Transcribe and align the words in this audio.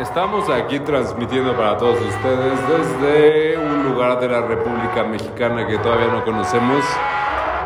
Estamos 0.00 0.48
aquí 0.50 0.80
transmitiendo 0.80 1.54
para 1.54 1.76
todos 1.76 2.00
ustedes 2.00 2.58
desde 2.68 3.58
un 3.58 3.92
lugar 3.92 4.18
de 4.20 4.28
la 4.28 4.40
República 4.40 5.04
Mexicana 5.04 5.66
que 5.66 5.78
todavía 5.78 6.06
no 6.08 6.24
conocemos. 6.24 6.82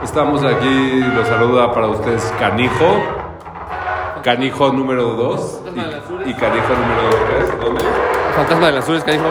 Estamos 0.02 0.42
aquí, 0.44 1.00
los 1.14 1.26
saluda 1.28 1.72
para 1.72 1.86
ustedes 1.88 2.32
Canijo, 2.38 2.84
Canijo 4.22 4.70
número 4.72 5.04
2 5.14 5.62
y, 6.26 6.30
y 6.30 6.34
Canijo 6.34 6.68
número 6.74 7.10
3. 7.38 7.60
¿Dónde? 7.60 7.84
Fantasma 8.34 8.66
de 8.66 8.72
las 8.72 8.84
Azules, 8.84 9.04
canijo. 9.04 9.24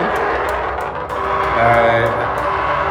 Eh, 1.62 2.06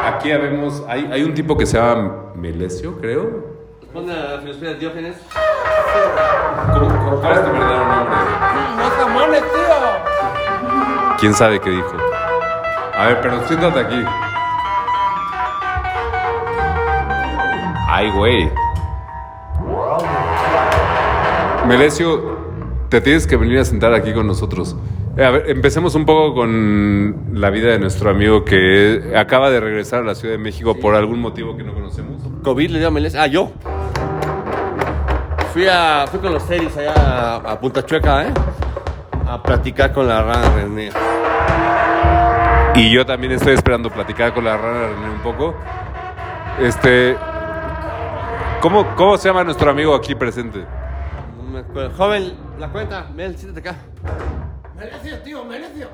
aquí 0.07 0.31
habemos, 0.31 0.83
hay, 0.87 1.09
hay 1.11 1.23
un 1.23 1.33
tipo 1.33 1.57
que 1.57 1.65
se 1.65 1.77
llama 1.77 2.31
Melesio, 2.35 2.97
creo. 3.01 3.55
Responde 3.81 4.13
a 4.13 4.35
la 4.35 4.39
filosofía 4.39 4.69
de 4.69 4.75
Diógenes. 4.75 5.17
¿Cómo, 6.73 6.87
cómo- 6.87 7.19
¿Cuál 7.21 7.33
es 7.33 7.45
tu 7.45 7.51
verdadero 7.51 7.85
nombre? 7.85 8.15
¿Quién 11.19 11.33
sabe 11.33 11.59
qué 11.59 11.69
dijo? 11.69 11.93
A 12.97 13.07
ver, 13.07 13.21
pero 13.21 13.45
siéntate 13.47 13.79
aquí. 13.79 14.03
Ay, 17.89 18.11
güey. 18.11 18.49
Melesio, 21.67 22.37
te 22.89 23.01
tienes 23.01 23.25
que 23.27 23.37
venir 23.37 23.59
a 23.59 23.65
sentar 23.65 23.93
aquí 23.93 24.13
con 24.13 24.27
nosotros. 24.27 24.75
Eh, 25.17 25.23
A 25.25 25.31
ver, 25.31 25.49
empecemos 25.49 25.95
un 25.95 26.05
poco 26.05 26.35
con 26.35 27.15
la 27.33 27.49
vida 27.49 27.71
de 27.71 27.79
nuestro 27.79 28.09
amigo 28.09 28.43
que 28.43 29.13
acaba 29.15 29.49
de 29.49 29.59
regresar 29.59 30.01
a 30.01 30.05
la 30.05 30.15
Ciudad 30.15 30.33
de 30.35 30.39
México 30.39 30.75
por 30.79 30.95
algún 30.95 31.19
motivo 31.21 31.55
que 31.55 31.63
no 31.63 31.73
conocemos. 31.73 32.21
COVID 32.43 32.69
le 32.71 32.79
dio 32.79 32.89
a 32.89 32.91
Melés. 32.91 33.15
Ah, 33.15 33.27
yo. 33.27 33.51
Fui, 35.53 35.65
a, 35.67 36.05
fui 36.11 36.19
con 36.19 36.33
los 36.33 36.43
series 36.43 36.75
allá 36.77 36.93
a, 36.93 37.35
a 37.37 37.59
Punta 37.59 37.85
Chueca, 37.85 38.23
¿eh? 38.25 38.33
A 39.27 39.41
platicar 39.41 39.91
con 39.91 40.07
la 40.07 40.21
rana 40.21 40.49
René. 40.55 40.91
Y 42.75 42.91
yo 42.93 43.05
también 43.05 43.33
estoy 43.33 43.53
esperando 43.53 43.89
platicar 43.89 44.33
con 44.33 44.43
la 44.45 44.57
rana 44.57 44.87
René 44.89 45.09
un 45.09 45.19
poco. 45.21 45.55
Este. 46.59 47.17
¿Cómo, 48.61 48.95
¿Cómo 48.95 49.17
se 49.17 49.27
llama 49.29 49.43
nuestro 49.43 49.69
amigo 49.71 49.93
aquí 49.95 50.15
presente? 50.15 50.65
No 51.37 51.43
me 51.51 51.59
acuerdo. 51.59 51.91
Joven, 51.97 52.33
la 52.59 52.69
cuenta. 52.69 53.07
Mel, 53.15 53.37
siéntate 53.37 53.67
acá. 53.69 53.79
Merecio, 54.77 55.19
tío, 55.21 55.43
merecio. 55.45 55.87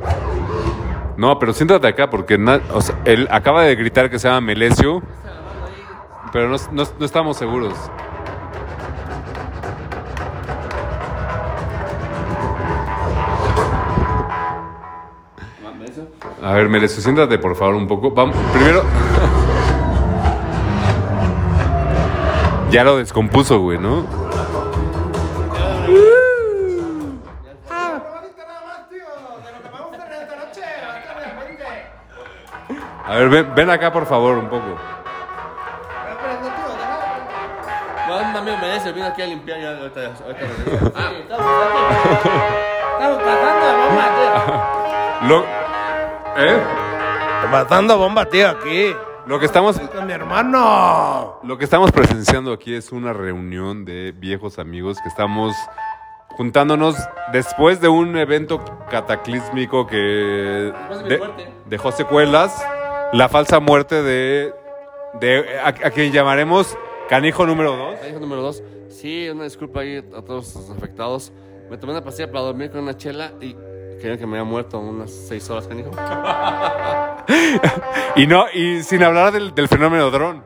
No, 1.17 1.37
pero 1.37 1.53
siéntate 1.53 1.87
acá 1.87 2.09
porque 2.09 2.37
na- 2.37 2.61
o 2.73 2.81
sea, 2.81 2.95
él 3.05 3.27
acaba 3.31 3.63
de 3.63 3.75
gritar 3.75 4.09
que 4.09 4.17
se 4.17 4.27
llama 4.27 4.41
Melesio, 4.41 5.01
pero 6.31 6.49
no, 6.49 6.55
no- 6.71 6.83
no 6.97 7.05
estamos 7.05 7.37
seguros. 7.37 7.73
A 16.43 16.53
ver, 16.53 16.69
Melesio, 16.69 17.03
siéntate 17.03 17.37
por 17.37 17.55
favor 17.55 17.75
un 17.75 17.87
poco. 17.87 18.09
Vamos, 18.11 18.35
primero. 18.51 18.81
ya 22.71 22.83
lo 22.83 22.97
descompuso, 22.97 23.59
güey, 23.59 23.77
¿no? 23.77 24.07
Probadita 27.67 28.43
nada 28.47 28.61
más, 28.65 28.89
tío. 28.89 29.05
De 29.45 29.51
lo 29.51 29.61
que 29.61 29.69
vamos 29.69 29.91
a 33.05 33.15
ver, 33.15 33.29
ven, 33.29 33.53
ven 33.53 33.69
acá 33.69 33.93
por 33.93 34.07
favor 34.07 34.35
un 34.37 34.49
poco. 34.49 34.65
No, 38.07 38.17
amigo 38.39 38.57
Melés 38.57 38.95
vino 38.95 39.05
aquí 39.05 39.21
a 39.21 39.27
limpiar 39.27 39.59
ya. 39.59 39.77
Ahorita, 39.77 40.01
ahorita 40.25 40.39
regreso. 40.39 40.91
Ah, 40.95 41.11
estamos 41.19 41.45
Estamos 42.93 43.17
pasando 43.23 43.65
bomba, 43.77 44.05
tío. 45.27 45.60
¿Eh? 46.37 46.61
Matando 47.51 47.97
bomba, 47.97 48.25
tío, 48.29 48.49
aquí. 48.49 48.93
Lo 49.27 49.39
que 49.39 49.45
estamos 49.45 49.79
Con 49.79 50.07
mi 50.07 50.13
hermano. 50.13 51.39
Lo 51.43 51.57
que 51.57 51.63
estamos 51.65 51.91
presenciando 51.91 52.53
aquí 52.53 52.73
es 52.73 52.91
una 52.91 53.13
reunión 53.13 53.85
de 53.85 54.13
viejos 54.13 54.57
amigos 54.59 54.97
que 55.01 55.09
estamos 55.09 55.55
juntándonos 56.29 56.95
después 57.31 57.81
de 57.81 57.87
un 57.87 58.17
evento 58.17 58.63
cataclísmico 58.89 59.85
que 59.85 59.97
Después 59.97 60.97
de 60.99 61.03
mi 61.03 61.09
de- 61.09 61.17
muerte. 61.19 61.53
dejó 61.67 61.91
secuelas, 61.91 62.65
la 63.13 63.29
falsa 63.29 63.59
muerte 63.59 64.01
de, 64.01 64.53
de 65.19 65.59
a, 65.63 65.67
a 65.67 65.91
quien 65.91 66.11
llamaremos 66.11 66.77
Canijo 67.09 67.45
número 67.45 67.75
2. 67.75 67.99
Canijo 67.99 68.19
número 68.19 68.41
dos. 68.41 68.63
Sí, 68.89 69.29
una 69.29 69.43
disculpa 69.43 69.81
ahí 69.81 69.97
a 69.97 70.21
todos 70.21 70.55
los 70.55 70.69
afectados. 70.71 71.31
Me 71.69 71.77
tomé 71.77 71.91
una 71.93 72.03
pastilla 72.03 72.31
para 72.31 72.45
dormir 72.45 72.71
con 72.71 72.81
una 72.81 72.95
chela 72.97 73.31
y 73.41 73.55
que 74.01 74.25
me 74.25 74.37
había 74.39 74.49
muerto 74.49 74.79
unas 74.79 75.11
seis 75.11 75.49
horas, 75.49 75.67
canijo. 75.67 75.91
Y 78.15 78.27
no, 78.27 78.45
y 78.53 78.83
sin 78.83 79.03
hablar 79.03 79.31
del, 79.31 79.53
del 79.55 79.67
fenómeno 79.69 80.09
dron. 80.11 80.43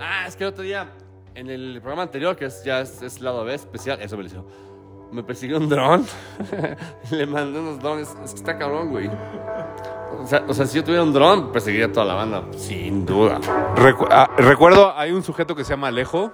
Ah, 0.00 0.24
es 0.26 0.34
que 0.34 0.44
el 0.44 0.50
otro 0.50 0.64
día, 0.64 0.88
en 1.34 1.48
el 1.48 1.74
programa 1.80 2.02
anterior, 2.02 2.34
que 2.36 2.46
es, 2.46 2.64
ya 2.64 2.80
es, 2.80 3.00
es 3.02 3.20
lado 3.20 3.44
B 3.44 3.54
especial, 3.54 4.00
eso 4.00 4.16
me 4.16 4.24
lo 4.24 4.28
hizo. 4.28 4.44
Me 5.12 5.22
persiguió 5.22 5.58
un 5.58 5.68
dron. 5.68 6.04
Le 7.12 7.26
mandé 7.26 7.60
unos 7.60 7.78
drones. 7.78 8.12
Es 8.24 8.32
que 8.32 8.38
está 8.38 8.58
cabrón, 8.58 8.90
güey. 8.90 9.08
O 10.20 10.26
sea, 10.26 10.44
o 10.48 10.54
sea, 10.54 10.66
si 10.66 10.76
yo 10.78 10.82
tuviera 10.84 11.04
un 11.04 11.12
dron, 11.12 11.52
perseguiría 11.52 11.86
a 11.86 11.92
toda 11.92 12.06
la 12.06 12.14
banda. 12.14 12.42
Sin 12.56 13.06
duda. 13.06 13.38
Recu- 13.76 14.08
ah, 14.10 14.28
recuerdo, 14.36 14.92
hay 14.96 15.12
un 15.12 15.22
sujeto 15.22 15.54
que 15.54 15.62
se 15.62 15.70
llama 15.74 15.88
Alejo 15.88 16.32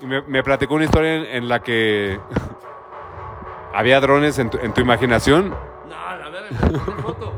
y 0.00 0.06
me, 0.06 0.22
me 0.22 0.42
platicó 0.42 0.74
una 0.74 0.86
historia 0.86 1.14
en, 1.16 1.24
en 1.26 1.48
la 1.48 1.60
que 1.62 2.18
había 3.74 4.00
drones 4.00 4.38
en 4.38 4.50
tu, 4.50 4.58
en 4.58 4.72
tu 4.74 4.80
imaginación. 4.80 5.50
No, 5.50 6.30
me 6.30 6.58
tomé 6.78 7.02
foto. 7.02 7.32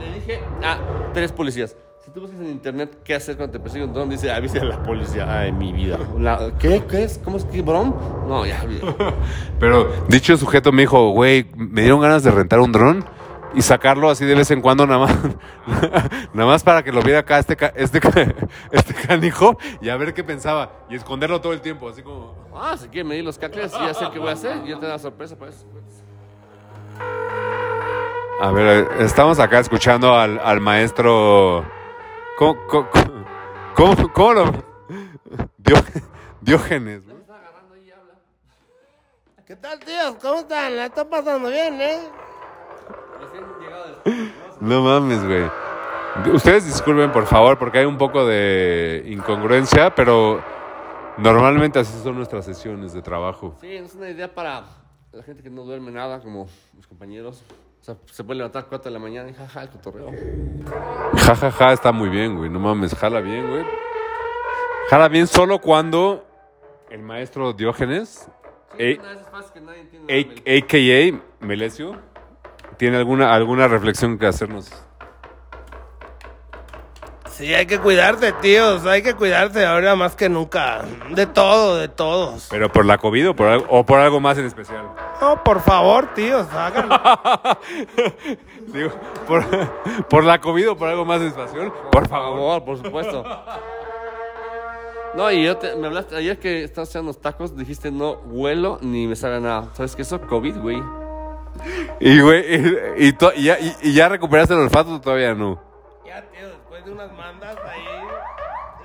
Le, 0.00 0.06
le 0.06 0.14
dije, 0.14 0.40
ah, 0.62 0.78
tres 1.14 1.32
policías. 1.32 1.76
Si 2.04 2.10
tú 2.12 2.20
buscas 2.22 2.40
en 2.40 2.46
internet 2.48 2.98
qué 3.04 3.14
hacer 3.14 3.36
cuando 3.36 3.52
te 3.52 3.60
persigue 3.60 3.84
un 3.84 3.92
dron, 3.92 4.08
dice, 4.08 4.30
avisa 4.32 4.60
a 4.60 4.64
la 4.64 4.82
policía. 4.82 5.26
Ay, 5.40 5.52
mi 5.52 5.72
vida. 5.72 5.98
La- 6.18 6.52
¿Qué? 6.58 6.82
¿Qué 6.88 7.04
es? 7.04 7.18
¿Cómo 7.22 7.36
es 7.36 7.44
que 7.44 7.62
dron? 7.62 7.94
No, 8.26 8.46
ya. 8.46 8.64
Pero 9.60 9.90
dicho 10.08 10.36
sujeto 10.38 10.72
me 10.72 10.82
dijo, 10.82 11.10
güey, 11.10 11.46
me 11.54 11.82
dieron 11.82 12.00
ganas 12.00 12.22
de 12.22 12.30
rentar 12.30 12.60
un 12.60 12.72
dron 12.72 13.04
y 13.54 13.62
sacarlo 13.62 14.10
así 14.10 14.24
de 14.24 14.34
vez 14.34 14.50
en 14.50 14.60
cuando 14.60 14.86
nada 14.86 15.00
más, 15.06 15.16
nada 16.34 16.46
más 16.48 16.62
para 16.64 16.82
que 16.82 16.92
lo 16.92 17.02
viera 17.02 17.20
acá 17.20 17.38
este, 17.38 17.56
este, 17.76 18.00
este 18.72 18.94
canijo 18.94 19.56
y 19.80 19.88
a 19.88 19.96
ver 19.96 20.12
qué 20.14 20.22
pensaba 20.24 20.70
y 20.90 20.96
esconderlo 20.96 21.40
todo 21.40 21.52
el 21.52 21.60
tiempo, 21.60 21.88
así 21.88 22.02
como... 22.02 22.34
Ah, 22.54 22.76
si 22.76 22.88
quieren 22.88 23.08
medir 23.08 23.24
los 23.24 23.38
cacles 23.38 23.72
y 23.80 23.86
ya 23.86 23.94
sé 23.94 24.06
qué 24.12 24.18
voy 24.18 24.28
a 24.30 24.32
hacer. 24.32 24.58
Y 24.64 24.68
yo 24.68 24.78
te 24.78 24.86
da 24.86 24.98
sorpresa, 24.98 25.36
pues. 25.36 25.64
A 28.40 28.50
ver, 28.52 28.88
estamos 29.00 29.38
acá 29.40 29.58
escuchando 29.60 30.14
al, 30.14 30.38
al 30.38 30.60
maestro... 30.60 31.64
¿Cómo, 32.36 32.56
cómo, 32.68 32.88
cómo, 33.74 34.12
cómo 34.12 34.32
lo...? 34.32 34.44
Dió- 35.58 35.84
Diógenes. 36.40 37.02
¿Qué 39.46 39.56
tal, 39.56 39.78
tíos? 39.80 40.16
¿Cómo 40.20 40.40
están? 40.40 40.76
La 40.76 40.86
están 40.86 41.08
pasando 41.08 41.48
bien, 41.48 41.80
¿eh? 41.80 41.98
No 44.60 44.82
mames, 44.82 45.24
güey. 45.26 45.44
Ustedes 46.34 46.66
disculpen, 46.66 47.12
por 47.12 47.26
favor, 47.26 47.58
porque 47.58 47.78
hay 47.78 47.84
un 47.86 47.96
poco 47.98 48.26
de 48.26 49.04
incongruencia, 49.06 49.94
pero 49.94 50.42
normalmente 51.16 51.78
así 51.78 51.96
son 52.02 52.16
nuestras 52.16 52.44
sesiones 52.44 52.92
de 52.92 53.02
trabajo. 53.02 53.54
Sí, 53.60 53.72
es 53.72 53.94
una 53.94 54.10
idea 54.10 54.34
para 54.34 54.64
la 55.12 55.22
gente 55.22 55.42
que 55.42 55.50
no 55.50 55.62
duerme 55.62 55.90
nada, 55.92 56.20
como 56.20 56.48
mis 56.74 56.86
compañeros. 56.86 57.42
O 57.80 57.84
sea, 57.84 57.96
se 58.10 58.24
puede 58.24 58.38
levantar 58.38 58.64
a 58.64 58.66
4 58.66 58.90
de 58.90 58.98
la 58.98 58.98
mañana 58.98 59.30
y 59.30 59.34
jaja, 59.34 59.62
el 59.62 59.68
cotorreo. 59.70 60.10
Ja, 61.18 61.36
ja, 61.36 61.50
ja, 61.52 61.72
está 61.72 61.92
muy 61.92 62.08
bien, 62.08 62.36
güey. 62.36 62.50
No 62.50 62.58
mames, 62.58 62.94
jala 62.94 63.20
bien, 63.20 63.48
güey. 63.48 63.64
Jala 64.90 65.08
bien 65.08 65.26
solo 65.26 65.60
cuando 65.60 66.26
el 66.90 67.02
maestro 67.02 67.52
Diógenes, 67.52 68.28
Sí, 68.76 68.82
Ey. 68.82 68.98
una 68.98 69.08
de 69.08 69.14
esas 69.16 69.28
frases 69.30 69.50
que 69.52 69.60
nadie 69.60 69.80
entiende. 69.80 70.12
a- 70.12 70.56
a.k.a. 70.58 71.44
Melesio, 71.46 71.96
tiene 72.78 72.96
alguna, 72.96 73.34
alguna 73.34 73.68
reflexión 73.68 74.18
que 74.18 74.26
hacernos. 74.26 74.70
Sí, 77.30 77.54
hay 77.54 77.66
que 77.66 77.78
cuidarse, 77.78 78.32
tíos. 78.32 78.84
Hay 78.84 79.00
que 79.02 79.14
cuidarse 79.14 79.64
ahora 79.64 79.94
más 79.94 80.16
que 80.16 80.28
nunca. 80.28 80.82
De 81.10 81.24
todo, 81.26 81.76
de 81.76 81.86
todos. 81.86 82.48
¿Pero 82.50 82.68
por 82.72 82.84
la 82.84 82.98
COVID 82.98 83.30
o 83.30 83.36
por 83.36 83.46
algo, 83.46 83.66
o 83.68 83.86
por 83.86 84.00
algo 84.00 84.18
más 84.18 84.38
en 84.38 84.46
especial? 84.46 84.86
No, 85.20 85.44
por 85.44 85.60
favor, 85.60 86.12
tíos, 86.14 86.48
háganlo. 86.52 86.98
Digo, 88.72 88.90
por, 89.28 89.44
por 90.08 90.24
la 90.24 90.40
COVID 90.40 90.70
o 90.70 90.76
por 90.76 90.88
algo 90.88 91.04
más 91.04 91.20
en 91.20 91.28
especial, 91.28 91.70
por 91.72 91.90
Por 91.90 92.08
favor. 92.08 92.36
favor, 92.38 92.64
por 92.64 92.76
supuesto. 92.78 93.24
No, 95.14 95.30
y 95.30 95.44
yo 95.44 95.56
te, 95.58 95.76
me 95.76 95.86
hablaste 95.86 96.16
ayer 96.16 96.40
que 96.40 96.64
estabas 96.64 96.88
haciendo 96.88 97.10
unos 97.10 97.20
tacos, 97.20 97.56
dijiste 97.56 97.90
no 97.92 98.14
huelo 98.26 98.78
ni 98.82 99.06
me 99.06 99.14
sabe 99.14 99.40
nada. 99.40 99.68
¿Sabes 99.74 99.94
qué? 99.94 100.02
Eso 100.02 100.20
COVID, 100.20 100.56
güey. 100.58 100.82
Y, 102.00 102.20
güey, 102.20 102.54
y, 102.54 103.06
y 103.08 103.12
to- 103.12 103.32
y 103.34 103.44
ya, 103.44 103.58
y- 103.58 103.76
y 103.82 103.92
ya 103.92 104.08
recuperaste 104.08 104.54
el 104.54 104.60
olfato 104.60 104.94
o 104.94 105.00
todavía 105.00 105.34
no. 105.34 105.60
ya, 106.06 106.22
tío, 106.30 106.48
después 106.48 106.84
de 106.84 106.92
unas 106.92 107.12
mandas 107.12 107.56
ahí. 107.70 107.84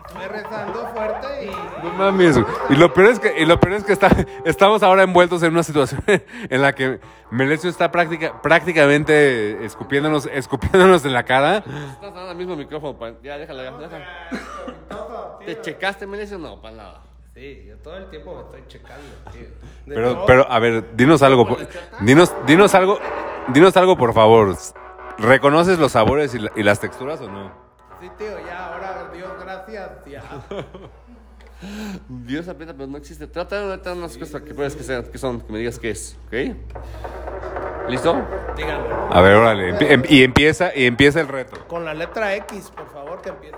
Estuve 0.05 0.27
rezando 0.27 0.87
fuerte 0.93 1.45
y... 1.45 1.83
No 1.83 1.93
mames, 1.93 2.37
güey. 2.37 2.45
Y 2.69 2.75
lo 2.75 2.93
peor 2.93 3.07
es 3.09 3.19
que, 3.19 3.33
y 3.41 3.45
lo 3.45 3.59
peor 3.59 3.73
es 3.75 3.83
que 3.83 3.93
está, 3.93 4.09
estamos 4.45 4.83
ahora 4.83 5.01
envueltos 5.03 5.41
en 5.41 5.51
una 5.53 5.63
situación 5.63 6.03
en 6.49 6.61
la 6.61 6.73
que 6.75 6.99
Melesio 7.31 7.69
está 7.69 7.89
práctica, 7.91 8.39
prácticamente 8.41 9.65
escupiéndonos, 9.65 10.27
escupiéndonos 10.31 11.03
en 11.05 11.13
la 11.13 11.23
cara. 11.23 11.57
Estás 11.57 12.13
dando 12.13 12.29
el 12.31 12.37
mismo 12.37 12.55
micrófono. 12.55 12.97
pa- 12.99 13.13
Ya, 13.23 13.37
déjala, 13.39 13.63
ya, 13.63 13.71
déjala. 13.77 14.05
¿Te 15.45 15.61
checaste, 15.61 16.05
Melesio? 16.05 16.37
No, 16.37 16.61
para 16.61 16.75
nada. 16.75 17.01
Sí, 17.33 17.65
yo 17.67 17.77
todo 17.77 17.97
el 17.97 18.09
tiempo 18.09 18.35
me 18.35 18.41
estoy 18.43 18.63
checando, 18.67 19.01
tío. 19.31 19.41
De 19.85 19.95
Pero, 19.95 20.13
todo. 20.15 20.25
pero, 20.27 20.51
a 20.51 20.59
ver, 20.59 20.95
dinos 20.95 21.21
algo. 21.23 21.47
por- 21.47 21.57
Dinos, 22.01 22.33
dinos 22.45 22.75
algo, 22.75 22.99
dinos 23.47 23.75
algo, 23.75 23.97
por 23.97 24.13
favor. 24.13 24.55
¿Reconoces 25.17 25.79
los 25.79 25.91
sabores 25.93 26.33
y, 26.35 26.39
la- 26.39 26.51
y 26.55 26.63
las 26.63 26.79
texturas 26.79 27.21
o 27.21 27.29
no? 27.29 27.51
Sí, 27.99 28.09
tío, 28.17 28.27
ya, 28.45 28.67
ahora, 28.67 29.09
Dios 29.13 29.31
gracias, 29.39 29.89
ya. 30.05 30.21
Dios 32.09 32.47
aprieta, 32.49 32.73
pero 32.73 32.87
no 32.87 32.97
existe. 32.97 33.25
Trata 33.25 33.59
de 33.61 33.67
darte 33.67 33.91
unas 33.91 34.17
cosas 34.17 34.41
que 34.41 34.53
puedes 34.53 34.75
que 34.75 34.83
sean, 34.83 35.03
que 35.03 35.17
son, 35.17 35.39
que 35.41 35.51
me 35.53 35.59
digas 35.59 35.79
qué 35.79 35.91
es, 35.91 36.17
¿ok? 36.27 37.89
¿Listo? 37.89 38.15
Dígame. 38.55 38.85
A 39.09 39.21
ver, 39.21 39.35
órale. 39.35 39.73
empie- 39.73 39.91
em- 39.91 40.03
y 40.09 40.23
empieza, 40.23 40.75
y 40.75 40.85
empieza 40.85 41.19
el 41.21 41.27
reto. 41.29 41.65
Con 41.67 41.83
la 41.85 41.93
letra 41.93 42.35
X, 42.35 42.69
por 42.75 42.89
favor, 42.91 43.21
que 43.21 43.29
empiece. 43.29 43.55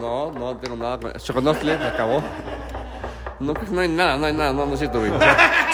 No, 0.00 0.30
no 0.32 0.56
tengo 0.58 0.76
nada. 0.76 0.98
con- 0.98 1.12
Choconostle, 1.14 1.74
acabó. 1.74 2.22
No, 3.42 3.54
no 3.54 3.80
hay 3.80 3.88
nada, 3.88 4.16
no 4.16 4.26
hay 4.26 4.32
nada, 4.32 4.52
no, 4.52 4.66
no 4.66 4.74
es 4.74 4.78
cierto, 4.78 5.00
güey. 5.00 5.12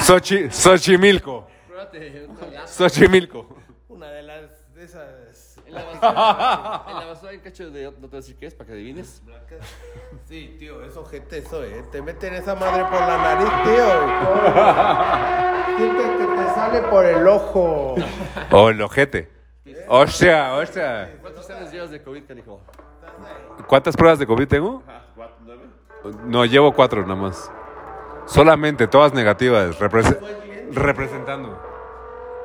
Xochi, 0.03 0.51
Xochimilco. 0.51 1.47
Espérate, 1.69 2.27
Xochimilco. 2.67 3.47
Una 3.89 4.11
de 4.11 4.23
las 4.23 4.75
de 4.75 4.85
esas. 4.85 5.59
en 5.67 5.75
la 5.75 5.85
basura, 5.85 6.85
en 6.89 6.97
la 6.97 7.05
basura 7.07 7.31
hay 7.31 7.37
un 7.37 7.43
cacho 7.43 7.71
de, 7.71 7.85
no 7.85 7.91
te 7.93 8.01
voy 8.01 8.09
a 8.13 8.17
decir 8.17 8.37
qué 8.37 8.47
es, 8.47 8.55
para 8.55 8.69
que 8.69 8.73
adivines. 8.73 9.23
Sí, 10.27 10.57
tío, 10.59 10.83
es 10.85 10.97
ojete 10.97 11.39
eso, 11.39 11.63
eh. 11.65 11.85
Te 11.93 12.01
meten 12.01 12.35
esa 12.35 12.55
madre 12.55 12.85
por 12.85 13.01
la 13.01 13.19
nariz, 13.19 13.51
tío. 13.65 13.89
Siente 15.77 16.03
que 16.03 16.27
te 16.37 16.55
sale 16.55 16.81
por 16.83 17.05
el 17.05 17.27
ojo. 17.29 17.95
O 18.51 18.69
el 18.71 18.81
ojete. 18.81 19.29
Hostia, 19.89 20.55
hostia. 20.55 21.19
¿Cuántos 21.21 21.49
años 21.51 21.73
llevas 21.73 21.91
de 21.91 22.03
COVID, 22.03 22.25
canijo? 22.25 22.61
¿Cuántas 23.67 23.97
pruebas 23.97 24.19
de 24.19 24.27
COVID 24.27 24.49
tengo? 24.49 24.83
¿Cuatro, 24.83 24.93
nueve? 24.93 25.08
No, 26.25 26.45
llevo 26.45 26.73
cuatro 26.73 27.03
nada 27.03 27.15
más. 27.17 27.51
Solamente, 28.27 28.87
todas 28.89 29.13
negativas. 29.15 29.79
represe- 29.81 30.19
representando. 30.73 31.59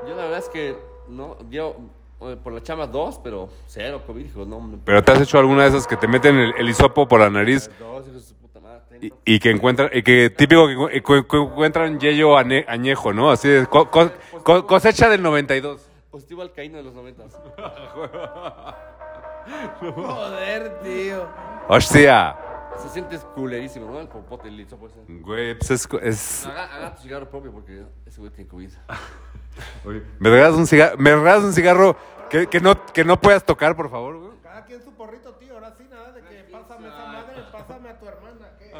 Yo 0.07 0.15
la 0.15 0.23
verdad 0.23 0.39
es 0.39 0.49
que 0.49 0.77
no, 1.09 1.35
yo 1.49 1.75
eh, 2.21 2.37
por 2.41 2.53
la 2.53 2.61
chamba 2.63 2.87
dos, 2.87 3.19
pero 3.23 3.49
cero 3.67 4.01
COVID, 4.07 4.25
hijo, 4.25 4.45
no. 4.45 4.79
Pero 4.85 5.03
te 5.03 5.11
has 5.11 5.21
hecho 5.21 5.37
alguna 5.39 5.63
de 5.63 5.69
esas 5.69 5.85
que 5.87 5.97
te 5.97 6.07
meten 6.07 6.37
el, 6.37 6.53
el 6.57 6.69
hisopo 6.69 7.05
por 7.07 7.19
la 7.19 7.29
nariz 7.29 7.69
Dos, 7.79 8.03
hijos 8.07 8.13
de 8.13 8.19
su 8.21 8.35
puta 8.35 8.59
madre. 8.61 8.81
y, 9.01 9.13
y 9.35 9.39
que 9.39 9.49
encuentran, 9.51 9.89
y 9.93 10.01
que 10.03 10.29
típico 10.29 10.67
que, 10.89 11.01
que- 11.03 11.37
encuentran 11.37 11.99
yello 11.99 12.37
ane- 12.37 12.65
añejo, 12.67 13.11
¿no? 13.13 13.29
Así 13.31 13.49
de 13.49 13.67
co- 13.67 13.89
co- 13.91 14.09
co- 14.43 14.65
cosecha 14.65 15.09
del 15.09 15.21
92. 15.21 15.89
Positivo 16.09 16.41
al 16.43 16.51
caíno 16.53 16.77
de 16.77 16.83
los 16.83 16.93
noventas. 16.93 17.37
Joder, 19.81 20.79
tío. 20.81 21.25
Hostia. 21.67 22.35
Se 22.81 22.89
siente 22.89 23.17
culerísimo, 23.35 23.89
¿no? 23.91 23.99
El 23.99 24.07
popote, 24.07 24.47
el 24.49 24.57
liso, 24.57 24.77
pues. 24.77 24.91
Güey, 25.07 25.57
pues 25.57 25.71
es, 25.71 25.87
es- 26.01 26.45
Haga, 26.45 26.65
haga 26.75 26.95
tu 26.95 27.03
cigarro 27.03 27.29
propio 27.29 27.51
porque 27.51 27.83
ese 28.05 28.19
güey 28.19 28.31
tiene 28.31 28.49
COVID. 28.49 28.69
¿Me 30.19 30.29
regalas 30.29 30.57
un 30.57 30.65
cigarro, 30.67 30.97
¿me 30.97 31.15
regalas 31.15 31.43
un 31.43 31.53
cigarro 31.53 31.95
que, 32.29 32.47
que 32.47 32.59
no, 32.59 32.83
que 32.87 33.03
no 33.05 33.19
puedas 33.21 33.45
tocar, 33.45 33.75
por 33.75 33.89
favor, 33.89 34.17
güey? 34.17 34.31
Cada 34.41 34.65
quien 34.65 34.81
su 34.81 34.91
porrito, 34.93 35.31
tío. 35.35 35.53
Ahora 35.53 35.73
sí, 35.77 35.85
nada 35.89 36.11
de 36.11 36.21
que 36.21 36.43
pásame 36.51 36.87
esa 36.87 37.05
madre, 37.05 37.33
pásame 37.51 37.89
a 37.89 37.99
tu 37.99 38.07
hermana. 38.07 38.47
¿qué? 38.57 38.71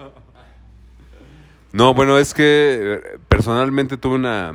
No, 1.72 1.94
bueno, 1.94 2.18
es 2.18 2.34
que 2.34 2.44
eh, 3.04 3.20
personalmente 3.28 3.98
tuve 3.98 4.16
una... 4.16 4.54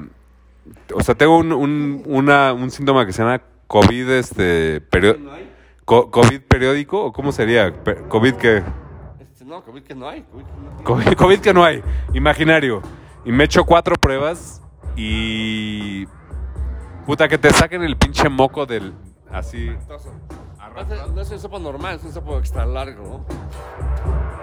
O 0.94 1.02
sea, 1.02 1.14
tengo 1.14 1.38
un, 1.38 1.52
un, 1.52 2.02
una- 2.06 2.52
un 2.52 2.70
síntoma 2.70 3.06
que 3.06 3.12
se 3.12 3.22
llama 3.22 3.40
COVID, 3.66 4.10
este, 4.10 4.80
perio- 4.82 5.18
co- 5.84 6.10
COVID 6.10 6.40
periódico, 6.42 7.04
o 7.06 7.12
cómo 7.12 7.32
sería? 7.32 7.72
COVID 8.08 8.34
que... 8.34 8.62
No, 9.48 9.62
COVID 9.62 9.82
que 9.82 9.94
no 9.94 10.06
hay. 10.06 10.22
COVID 10.24 10.44
que 10.44 10.52
no 10.52 10.68
tiene. 10.68 10.84
COVID, 10.84 11.12
COVID 11.16 11.40
que 11.40 11.54
no 11.54 11.64
hay, 11.64 11.82
imaginario. 12.12 12.82
Y 13.24 13.32
me 13.32 13.44
echo 13.44 13.64
cuatro 13.64 13.96
pruebas 13.96 14.62
y... 14.94 16.06
Puta, 17.06 17.28
que 17.28 17.38
te 17.38 17.50
saquen 17.50 17.82
el 17.82 17.96
pinche 17.96 18.28
moco 18.28 18.66
del... 18.66 18.92
Así... 19.32 19.70
No 21.14 21.22
es 21.22 21.30
un 21.30 21.38
sopo 21.40 21.58
normal, 21.58 21.96
es 21.96 22.04
un 22.04 22.12
sopo 22.12 22.38
extra 22.38 22.66
largo, 22.66 23.02
¿no? 23.02 23.24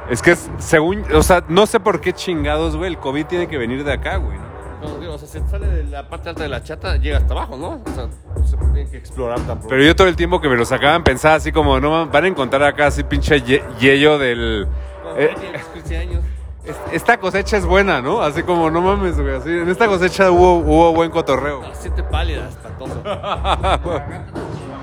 Es 0.09 0.23
que 0.23 0.31
es, 0.31 0.49
según... 0.57 1.03
O 1.13 1.21
sea, 1.21 1.43
no 1.49 1.67
sé 1.67 1.79
por 1.79 2.01
qué 2.01 2.11
chingados, 2.11 2.75
güey, 2.75 2.89
el 2.89 2.97
COVID 2.97 3.27
tiene 3.27 3.47
que 3.47 3.59
venir 3.59 3.83
de 3.83 3.93
acá, 3.93 4.17
güey. 4.17 4.37
¿no? 4.81 4.97
Digo, 4.99 5.13
o 5.13 5.17
sea, 5.19 5.27
si 5.27 5.39
sale 5.49 5.67
de 5.67 5.83
la 5.83 6.09
parte 6.09 6.29
alta 6.29 6.41
de 6.43 6.49
la 6.49 6.63
chata, 6.63 6.97
llega 6.97 7.19
hasta 7.19 7.33
abajo, 7.33 7.57
¿no? 7.57 7.81
O 7.85 7.95
sea, 7.95 8.07
no 8.35 8.47
se 8.47 8.57
tiene 8.57 8.89
que 8.89 8.97
explorar 8.97 9.39
tampoco. 9.41 9.69
Pero 9.69 9.83
yo 9.83 9.95
todo 9.95 10.07
el 10.07 10.15
tiempo 10.15 10.41
que 10.41 10.49
me 10.49 10.55
lo 10.57 10.65
sacaban 10.65 11.03
pensaba 11.03 11.35
así 11.35 11.51
como, 11.51 11.79
no, 11.79 12.07
van 12.07 12.23
a 12.23 12.27
encontrar 12.27 12.63
acá 12.63 12.87
así 12.87 13.03
pinche 13.03 13.41
ye- 13.41 13.63
yello 13.79 14.17
del... 14.17 14.67
Eh, 15.17 15.33
tiene 15.39 15.59
15 15.73 15.97
años. 15.97 16.21
es- 16.65 16.75
esta 16.91 17.17
cosecha 17.17 17.57
es 17.57 17.65
buena, 17.65 18.01
¿no? 18.01 18.21
Así 18.21 18.43
como, 18.43 18.69
no 18.69 18.81
mames, 18.81 19.19
güey, 19.19 19.35
así, 19.35 19.49
en 19.49 19.69
esta 19.69 19.87
cosecha 19.87 20.29
hubo, 20.31 20.55
hubo 20.57 20.93
buen 20.93 21.09
cotorreo. 21.11 21.61
No, 21.61 21.73
siente 21.75 22.03
pálida, 22.03 22.49
espantoso. 22.49 23.01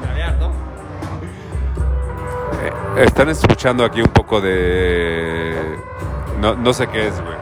Caviar, 0.07 0.37
¿no? 0.39 0.51
Eh, 2.97 3.05
Están 3.05 3.29
escuchando 3.31 3.85
aquí 3.85 4.01
un 4.01 4.09
poco 4.09 4.41
de... 4.41 5.77
No, 6.41 6.55
no 6.55 6.73
sé 6.73 6.87
qué 6.89 7.09
es, 7.09 7.21
güey. 7.21 7.35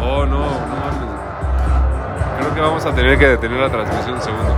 Oh, 0.00 0.24
no, 0.26 0.38
no 0.38 0.46
mames. 0.46 1.10
Creo 2.40 2.54
que 2.54 2.60
vamos 2.60 2.84
a 2.86 2.94
tener 2.94 3.18
que 3.18 3.28
detener 3.28 3.60
la 3.60 3.70
transmisión 3.70 4.14
un 4.16 4.22
segundo. 4.22 4.56